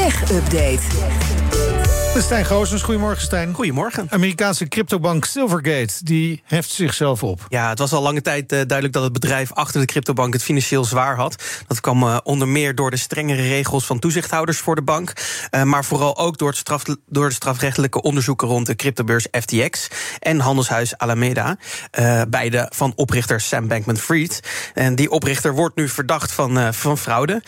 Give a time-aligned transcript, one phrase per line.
[0.00, 1.39] Tech Update.
[2.18, 3.54] Stijn Goosens, goedemorgen Stijn.
[3.54, 4.06] Goedemorgen.
[4.10, 7.46] Amerikaanse cryptobank Silvergate, die heft zichzelf op.
[7.48, 10.42] Ja, het was al lange tijd uh, duidelijk dat het bedrijf achter de cryptobank het
[10.42, 11.42] financieel zwaar had.
[11.66, 15.12] Dat kwam uh, onder meer door de strengere regels van toezichthouders voor de bank.
[15.50, 19.88] Uh, maar vooral ook door, het straf, door de strafrechtelijke onderzoeken rond de cryptobeurs FTX
[20.18, 21.56] en handelshuis Alameda.
[22.28, 24.40] beide van oprichter Sam Bankman-Fried.
[24.74, 27.42] En die oprichter wordt nu verdacht van, van fraude.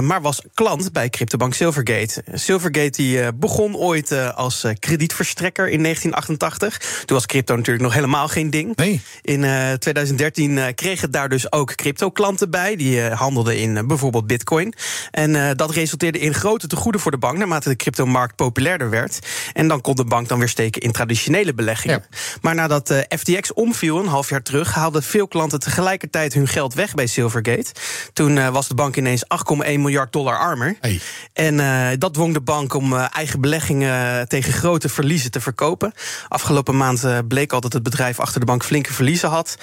[0.00, 2.24] maar was klant bij cryptobank Silvergate.
[2.32, 3.93] Silvergate die begon ooit
[4.34, 6.78] als kredietverstrekker in 1988.
[7.04, 8.76] Toen was crypto natuurlijk nog helemaal geen ding.
[8.76, 9.00] Nee.
[9.22, 12.76] In uh, 2013 uh, kregen daar dus ook crypto-klanten bij.
[12.76, 14.74] Die handelden in bijvoorbeeld bitcoin.
[15.10, 17.38] En dat resulteerde in grote tegoeden voor de bank...
[17.38, 19.18] naarmate de cryptomarkt populairder werd.
[19.52, 22.04] En dan kon de bank dan weer steken in traditionele beleggingen.
[22.10, 22.16] Ja.
[22.40, 24.74] Maar nadat FTX omviel, een half jaar terug...
[24.74, 27.72] haalden veel klanten tegelijkertijd hun geld weg bij Silvergate.
[28.12, 30.76] Toen was de bank ineens 8,1 miljard dollar armer.
[30.80, 31.00] Hey.
[31.32, 31.56] En
[31.98, 33.83] dat dwong de bank om eigen beleggingen
[34.26, 35.92] tegen grote verliezen te verkopen.
[36.28, 39.56] Afgelopen maand bleek al dat het bedrijf achter de bank flinke verliezen had.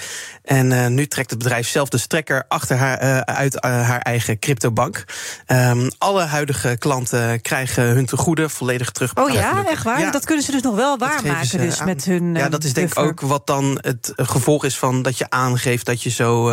[0.44, 4.00] En uh, nu trekt het bedrijf zelf de strekker achter haar, uh, uit uh, haar
[4.00, 5.04] eigen cryptobank.
[5.48, 9.16] Um, alle huidige klanten krijgen hun tegoeden volledig terug.
[9.16, 10.00] Oh ja, echt waar?
[10.00, 10.12] Ja.
[10.12, 11.86] Dat kunnen ze dus nog wel waarmaken dus aan.
[11.86, 15.18] met hun Ja, dat is denk ik ook wat dan het gevolg is van dat
[15.18, 16.50] je aangeeft dat je zo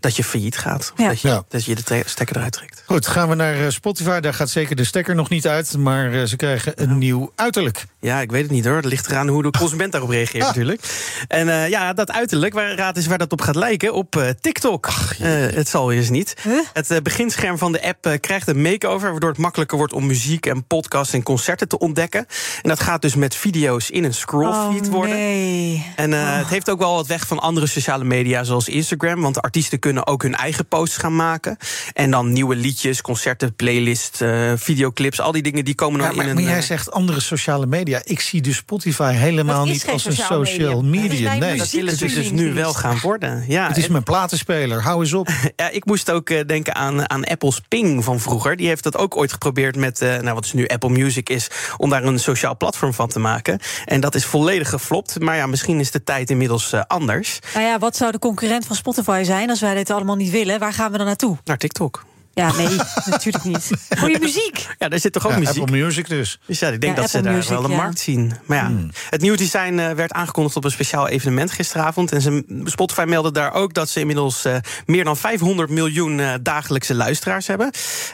[0.00, 0.92] dat je failliet gaat.
[0.92, 1.08] Of ja.
[1.08, 1.42] dat, je, Ja.
[1.48, 2.82] dat je de stekker eruit trekt.
[2.86, 4.20] Goed, gaan we naar Spotify.
[4.20, 7.86] Daar gaat zeker de stekker nog niet uit, maar ze krijgen een nieuw uiterlijk.
[8.00, 8.76] Ja, ik weet het niet hoor.
[8.76, 10.48] Het ligt eraan hoe de consument daarop reageert Ah.
[10.48, 10.82] natuurlijk.
[11.28, 13.94] En uh, ja, dat uiterlijk, waar, raad eens waar dat op gaat lijken.
[13.94, 14.86] Op uh, TikTok.
[14.86, 16.34] Ach, uh, het zal eens niet.
[16.42, 16.60] Huh?
[16.72, 19.10] Het beginscherm van de app krijgt een make-over...
[19.10, 22.26] waardoor het makkelijker wordt om muziek en podcasts en concerten te ontdekken.
[22.62, 25.16] En dat gaat dus met video's in een scrollfeed oh, worden.
[25.16, 25.92] Nee.
[25.96, 26.36] En oh.
[26.36, 29.20] het heeft ook wel wat weg van andere sociale media zoals Instagram.
[29.20, 31.56] Want artiesten kunnen ook hun eigen posts gaan maken.
[31.92, 34.18] En dan nieuwe liedjes, concerten, playlists,
[34.54, 35.20] videoclips...
[35.20, 36.42] al die dingen die komen dan ja, maar, in een...
[36.42, 38.00] Maar jij zegt andere sociale media.
[38.04, 41.08] Ik zie dus Spotify helemaal niet als een social media.
[41.08, 41.34] media.
[41.34, 43.44] Nee, dat willen ze dus nu wel gaan worden.
[43.48, 45.28] Ja, het is mijn platenspeler, hou eens op.
[45.56, 48.56] ja, ik moest ook uh, denken aan, aan Apple's Ping van vroeger.
[48.56, 51.50] Die heeft dat ook ooit geprobeerd met, uh, nou, wat is nu Apple Music is...
[51.76, 53.58] om daar een sociaal platform van te maken.
[53.84, 55.20] En dat is volledig geflopt.
[55.20, 57.38] Maar ja, misschien is de tijd inmiddels uh, anders.
[57.54, 59.50] Nou ja, wat zou de concurrent van Spotify zijn...
[59.50, 60.58] als wij dit allemaal niet willen?
[60.58, 61.36] Waar gaan we dan naartoe?
[61.44, 62.08] Naar TikTok.
[62.34, 62.68] Ja, nee,
[63.04, 63.70] natuurlijk niet.
[63.98, 64.66] Goeie muziek.
[64.78, 65.62] Ja, daar zit toch ook ja, muziek?
[65.62, 66.38] Apple Music dus.
[66.46, 67.76] Dus ja, ik denk Ja, dat ze daar Music, wel de ja.
[67.76, 68.32] markt zien.
[68.46, 68.90] Maar ja, Hmm.
[69.10, 72.12] het nieuwe design eh, werd aangekondigd op een speciaal evenement gisteravond.
[72.12, 76.34] En ze, Spotify meldde daar ook dat ze inmiddels eh, meer dan 500 miljoen eh,
[76.42, 77.70] dagelijkse luisteraars hebben.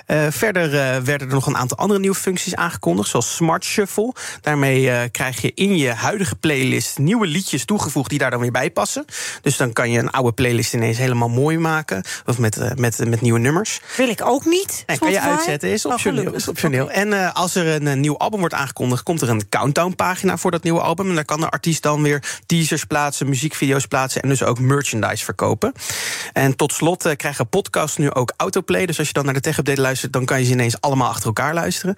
[0.06, 4.15] Eh, verder eh, werden er nog een aantal andere nieuwe functies aangekondigd, zoals Smart Shuffle.
[4.41, 8.50] Daarmee eh, krijg je in je huidige playlist nieuwe liedjes toegevoegd die daar dan weer
[8.50, 9.04] bij passen.
[9.43, 12.04] Dus dan kan je een oude playlist ineens helemaal mooi maken.
[12.27, 13.81] Of met, met, met nieuwe nummers.
[14.06, 14.83] Wil ik ook niet.
[14.87, 16.34] Nee, kan je uitzetten, is Oh, optioneel.
[16.34, 16.91] is optioneel.
[16.91, 20.50] En uh, als er een, een nieuw album wordt aangekondigd, komt er een countdown-pagina voor
[20.50, 21.09] dat nieuwe album.
[21.09, 25.25] En daar kan de artiest dan weer teasers plaatsen, muziekvideo's plaatsen en dus ook merchandise
[25.25, 25.72] verkopen.
[26.33, 28.87] En tot slot uh, krijgen podcasts nu ook autoplay.
[28.87, 31.27] Dus als je dan naar de tech-update luistert, dan kan je ze ineens allemaal achter
[31.27, 31.95] elkaar luisteren.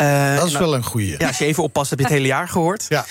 [0.00, 1.14] Uh, Dat is wel een goeie.
[1.18, 2.86] Ja, als je even oppast, heb je het hele jaar gehoord.
[2.88, 3.04] Ja.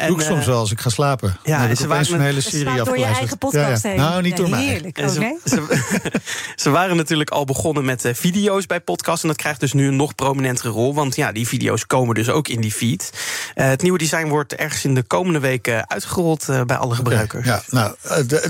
[0.00, 1.28] Uh, Doe ik soms wel als ik ga slapen.
[1.28, 3.88] Ja, Dan heb en ik ze waren een hele serie door je eigen podcast ja,
[3.88, 3.96] ja.
[3.96, 4.04] heen.
[4.04, 4.64] Nou, niet Ja, door mij.
[4.64, 4.98] Heerlijk.
[4.98, 5.38] En nee?
[5.44, 6.20] ze, ze,
[6.62, 9.22] ze waren natuurlijk al begonnen met uh, video's bij podcasts.
[9.22, 10.94] En dat krijgt dus nu een nog prominentere rol.
[10.94, 13.10] Want ja, die video's komen dus ook in die feed.
[13.54, 17.46] Uh, het nieuwe design wordt ergens in de komende weken uitgerold uh, bij alle gebruikers.
[17.46, 17.94] Ja, nou,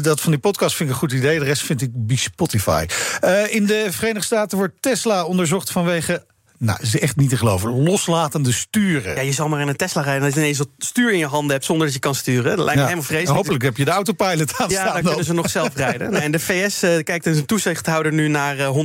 [0.03, 1.39] dat van die podcast vind ik een goed idee.
[1.39, 2.87] De rest vind ik Spotify.
[3.49, 6.25] In de Verenigde Staten wordt Tesla onderzocht vanwege
[6.63, 7.83] nou, is echt niet te geloven.
[7.83, 9.15] Loslatende sturen.
[9.15, 11.27] Ja, je zal maar in een Tesla rijden dat je ineens wat stuur in je
[11.27, 12.57] handen hebt zonder dat je kan sturen.
[12.57, 13.37] Dat lijkt me helemaal vreselijk.
[13.37, 14.93] Hopelijk heb je de autopilot aan ja, staan.
[14.93, 16.11] dan kunnen ze nog zelf rijden.
[16.11, 18.77] Nou, en de VS uh, kijkt dus een toezichthouder nu naar uh,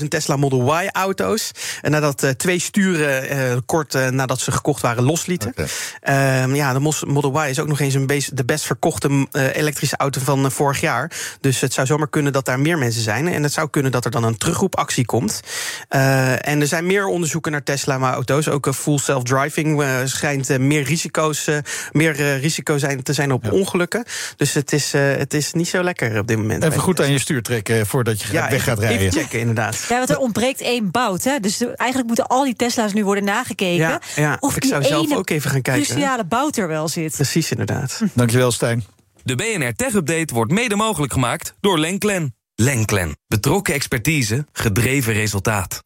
[0.00, 1.50] 120.000 Tesla Model Y-auto's.
[1.80, 5.48] En nadat uh, twee sturen kort nadat ze gekocht waren loslieten.
[5.48, 5.66] Okay.
[6.00, 10.20] Ehm, ja, de Model Y is ook nog eens een de best verkochte elektrische auto
[10.24, 11.12] van vorig jaar.
[11.40, 13.28] Dus het zou zomaar kunnen dat daar meer mensen zijn.
[13.28, 15.40] En het zou kunnen dat er dan een terugroepactie komt.
[15.88, 18.48] En er zijn meer onderzoeken naar Tesla-auto's.
[18.48, 21.48] Ook uh, full self-driving uh, schijnt meer risico's,
[21.92, 23.50] meer risico zijn, te zijn op Ja.
[23.50, 24.04] ongelukken.
[24.36, 26.64] Dus het is, het is niet zo lekker op dit moment.
[26.64, 29.06] Even goed aan je stuur trekken voordat je ja, weg gaat even, rijden.
[29.06, 29.86] Even checken, inderdaad.
[29.88, 31.24] Ja, want er ontbreekt één bout.
[31.24, 31.40] Hè?
[31.40, 33.86] Dus eigenlijk moeten al die Tesla's nu worden nagekeken.
[33.86, 34.36] Ja, ja.
[34.40, 35.84] Of ik die zou zelf ook even gaan kijken.
[35.84, 37.14] cruciale bout er wel zit.
[37.14, 38.00] Precies, inderdaad.
[38.14, 38.84] Dankjewel, Stijn.
[39.24, 42.34] De BNR Tech Update wordt mede mogelijk gemaakt door Lenklen.
[42.54, 43.16] Lenklen.
[43.28, 45.80] Betrokken expertise, gedreven resultaat.